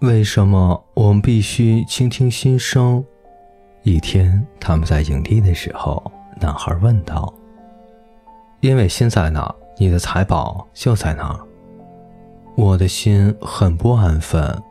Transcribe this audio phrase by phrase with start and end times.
[0.00, 3.04] 为什么我们必须倾听心声？
[3.82, 6.00] 一天，他们在营地的时候，
[6.40, 7.34] 男孩问道
[8.62, 11.36] ：“因为心在哪，你的财宝就在哪。”
[12.56, 14.62] 我的心很不安分，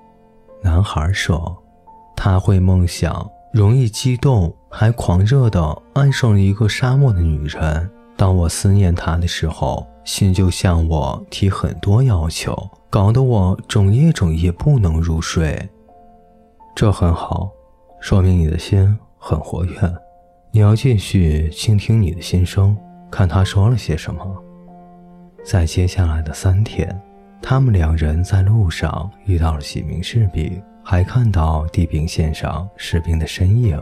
[0.61, 1.57] 男孩说
[2.15, 7.89] ：“他会梦想，容易激动，还狂热的爱上了一个沙漠的女人。
[8.15, 12.57] 当我思念她的时候，心就向我提很多要求，
[12.89, 15.69] 搞得我整夜整夜不能入睡。
[16.73, 17.51] 这很好，
[17.99, 19.77] 说明你的心很活跃。
[20.49, 22.75] 你要继续倾听你的心声，
[23.11, 24.25] 看他说了些什么。
[25.43, 26.89] 在接下来的三天。”
[27.39, 33.79] 他们两人在路上遇到了几名士兵，还看到地平线上士兵的身影。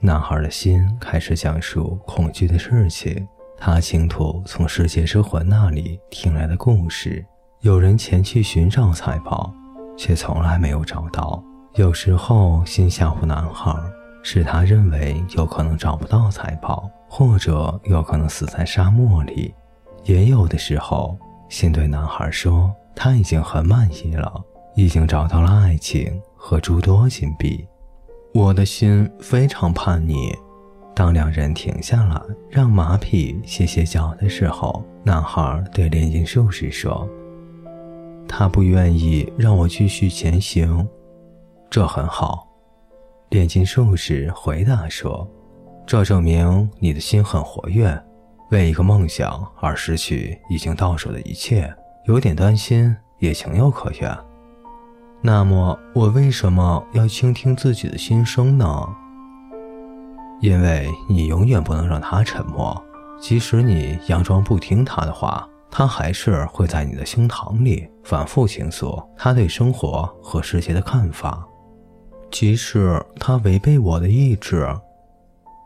[0.00, 3.26] 男孩的心开始讲述恐惧的事情，
[3.58, 7.24] 他倾吐从世界之魂那里听来的故事。
[7.60, 9.52] 有人前去寻找财宝，
[9.96, 11.42] 却从来没有找到。
[11.74, 13.74] 有时候心吓唬男孩，
[14.22, 19.54] 使他认为有可能找不到财宝，或者有可能死在沙漠里。
[20.04, 21.18] 也有的时候，
[21.48, 22.72] 心对男孩说。
[23.00, 27.64] 他已经很满意了，已经找到了爱情和诸多金币。
[28.34, 30.34] 我的心非常叛逆。
[30.98, 37.08] 当两人停下来让马匹歇歇脚的时候，男孩对炼金术士说
[38.26, 40.84] ：“他不愿意让我继续前行。”
[41.70, 42.48] 这很好，
[43.28, 45.24] 炼金术士回答说
[45.86, 47.96] ：“这证明你的心很活跃，
[48.50, 51.72] 为一个梦想而失去已经到手的一切。”
[52.06, 54.18] 有点担心也情有可原。
[55.22, 58.66] 那么，我为什么要倾听自己的心声呢？
[60.40, 62.80] 因为你永远不能让他沉默，
[63.20, 71.46] 即使你佯装不听他的话，他还是会在你的胸膛里反复倾诉他对生活和世界的看法。
[72.30, 74.66] 即使他违背我的意志，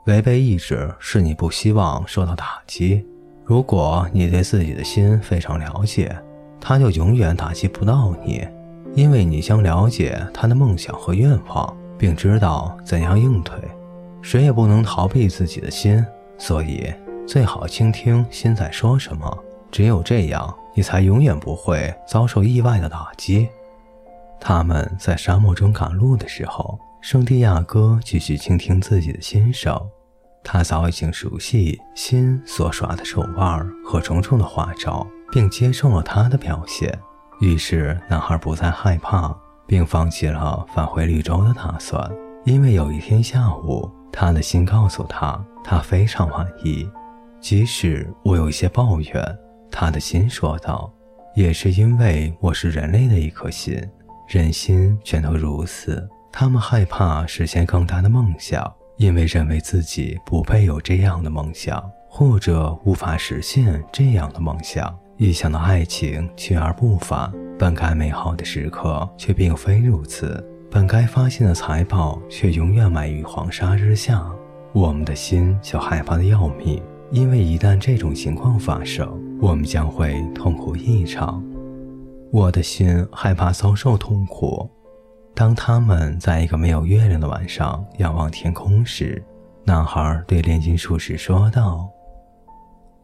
[0.06, 3.06] 违背意志是你不希望受到打击。
[3.44, 6.16] 如果你对自己的心非常了解。
[6.64, 8.46] 他就永远打击不到你，
[8.94, 13.52] 因为你将了解他的梦想和愿望，并知道怎样应对。
[14.22, 16.02] 谁也不能逃避自己的心，
[16.38, 16.90] 所以
[17.26, 19.44] 最好倾听心在说什么。
[19.70, 23.48] 只有这样，你才永远不会遭受意外的打击。
[24.40, 29.78] 他们在沙漠中赶路的时候，圣地亚哥继续倾听自己的心声。
[30.44, 35.06] 他早已经熟悉心所耍的手腕和重重的花招。
[35.32, 36.96] 并接受了他的表现，
[37.40, 39.34] 于是男孩不再害怕，
[39.66, 41.98] 并放弃了返回绿洲的打算。
[42.44, 46.88] 因为有一天下午，他的心告诉他，他非常满意。
[47.40, 49.38] 即使我有一些抱怨，
[49.70, 50.92] 他的心说道，
[51.36, 53.80] 也是因为我是人类的一颗心，
[54.26, 56.08] 人心全都如此。
[56.32, 64.92] 他们害怕实现更大的梦想，因为认为自己不配有这样的梦想，或者无法实现这样的梦想。
[65.16, 74.24] 一想到爱情去而不返，本该美好的时刻却并非如此，本该发现的财宝却永远埋于黄沙之下，
[74.72, 76.82] 我们的心就害怕的要命。
[77.10, 79.06] 因为一旦这种情况发生，
[79.38, 81.44] 我们将会痛苦异常。
[82.30, 84.66] 我的心害怕遭受痛苦。
[85.34, 89.22] 当他们在一个没有月亮的晚上仰望天空时，
[89.64, 91.86] 男孩对炼金术士说道。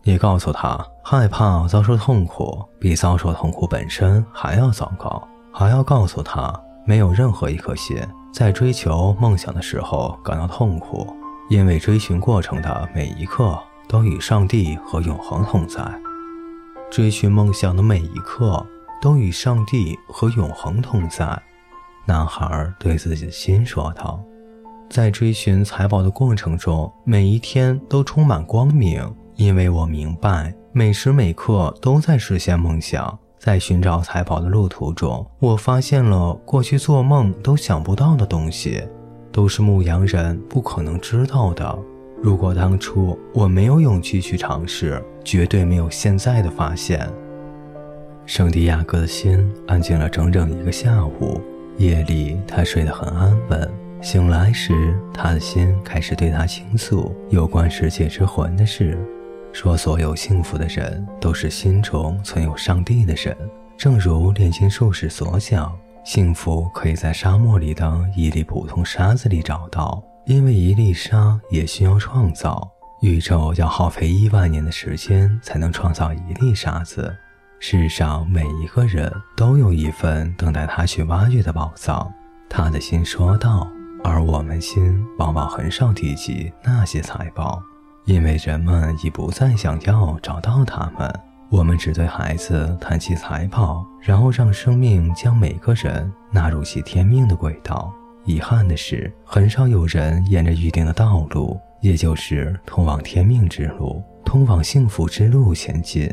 [0.04, 5.22] 你告诉他，害怕遭受痛苦比遭受痛苦本身还要糟糕。
[5.52, 6.58] 还要告诉他，
[6.88, 7.99] 没有任何一颗心
[8.32, 11.06] 在追求梦想的时候感到痛苦，
[11.50, 15.82] 因为追寻过程的每一刻都与上帝和永恒同在。
[16.91, 18.66] 追寻梦想的每一刻
[19.03, 21.38] 都与上帝和永恒同在。
[22.06, 24.19] 男孩对自己的心说道
[24.88, 33.18] ：“在追寻财宝的过程中，每一天都充满光明。”因为我明白，每时每刻都在实现梦想。
[33.38, 38.82] 在寻找财宝的路途中，我发现了过去做梦都想不到的东西，
[39.30, 41.78] 都是牧羊人不可能知道的。
[42.20, 47.08] 如果当初我没有勇气去尝试，绝对没有现在的发现。
[48.26, 51.40] 圣地亚哥的心安静了整整一个下午。
[51.78, 53.70] 夜里，他睡得很安稳。
[54.02, 58.98] 醒来时，他的心开始对他倾诉有关世界之魂的事。
[59.60, 63.37] 说所有幸福的人都是心中存有上帝的人，
[63.77, 72.71] 正如炼金术士所讲，幸福可以在沙漠里的一粒普通沙子里找到，因为一粒沙也需要创造。
[73.01, 77.13] 宇宙要耗费亿万年的时间才能创造一粒沙子。
[77.59, 82.09] 世上每一个人都有一份等待他去挖掘的宝藏，
[82.49, 83.66] 他的心说道。
[84.05, 87.60] 而我们心往往很少提及那些财宝，
[88.09, 91.15] 因为人们已不再想要找到他们。
[91.51, 97.93] 我们只对孩子谈起财宝，然后让生命将每个人纳入其天命的轨道。
[98.25, 106.10] 遗憾的是，很少有人沿着预定的道路，也就是通往天命之路、通往幸福之路前进。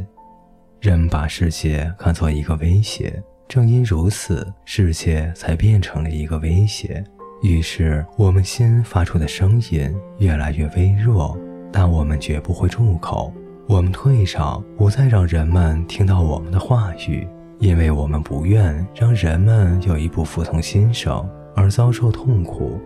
[0.82, 7.02] 人把世界看作一个威胁，正因如此，世界才变成了一个威胁。
[7.42, 11.38] 于是，我们心发出的声音越来越微弱，
[11.78, 13.34] 但我们绝不会住口。
[13.68, 17.28] 我们退场，不再让人们听到我们的话语，
[17.60, 22.80] 因为我们不愿让人们有一不服从心声而遭受痛苦。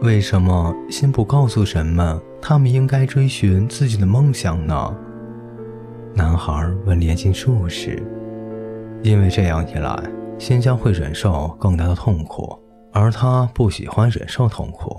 [0.00, 4.96] 为什么心不告诉人们，他们应该追寻自己的梦想呢？
[6.14, 8.02] 男孩问炼金术士。
[9.02, 10.02] 因为这样一来，
[10.38, 12.58] 心将会忍受更大的痛苦，
[12.90, 14.96] 而他不喜欢忍受痛苦。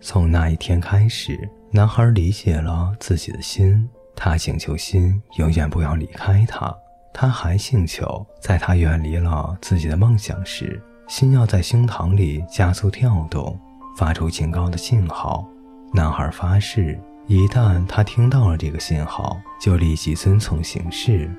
[0.00, 1.48] 从那一天开始。
[1.70, 6.74] 男孩理解了自己的心，他请求心永远不要离开他。
[7.12, 13.58] 他还请求，在他远离了自己的梦想时，心要在胸膛里加速跳动，
[13.96, 15.46] 发出警告的信号。
[15.94, 21.30] 男孩发誓，一旦他听到了这个信号，就立即遵从行事。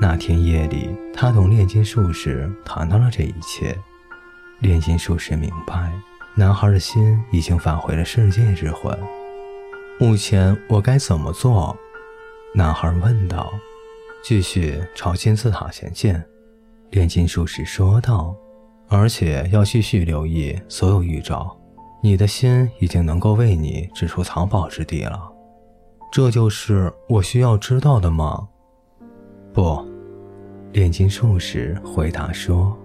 [0.00, 3.76] 那天夜里，他同炼金术士谈到了这一切。
[4.60, 5.92] 炼金术士明白，
[6.38, 8.96] 男孩的心已经返回了世界之魂。
[9.98, 11.76] 目前我该怎么做？
[12.54, 13.52] 男孩问道。
[14.22, 16.16] 继续朝金字塔前进，
[16.90, 18.36] 炼金术士说道。
[18.86, 21.58] 而且要继续留意所有预兆。
[22.00, 25.20] 你的心已经能够为你指出藏宝之地了。
[26.12, 28.46] 这就是我需要知道的吗？
[29.52, 29.84] 不，
[30.70, 32.78] 炼金术士回答说。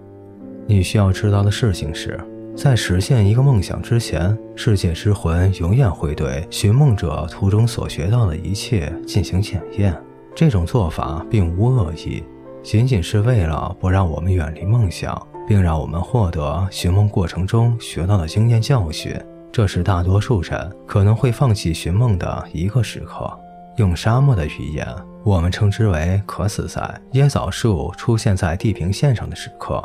[0.66, 2.18] 你需要知道的事情是。
[2.56, 9.94] 在实现一个梦想之前，世界之魂永远会对寻梦者途中所学到的一切进行检验。
[10.34, 12.22] 这种做法并无恶意，
[12.62, 19.14] 仅仅是为了不让我们远离梦想，并让我们获得寻梦过程中学到的经验教训。
[19.52, 23.30] 这是大多数人可能会放弃寻梦的一个时刻。
[23.76, 24.86] 用沙漠的语言，
[25.24, 26.80] 我们称之为“渴死在
[27.12, 29.82] 椰枣树出现在地平线上的时刻”。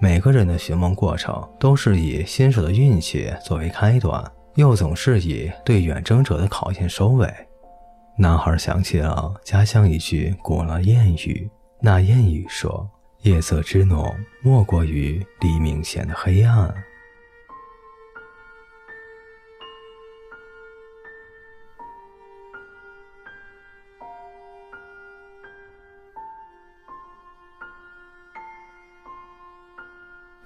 [0.00, 4.24] 每个人的寻梦过程都是以新手的运气作为开端，
[4.54, 7.28] 又总是以对远征者的考验收尾。
[8.16, 11.50] 男孩想起了家乡一句古老谚语，
[11.80, 12.88] 那谚语说
[13.22, 14.08] ：“夜色之浓，
[14.42, 16.72] 莫过于黎明前的黑暗。”